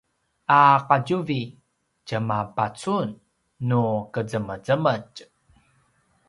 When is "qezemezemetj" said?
4.13-5.17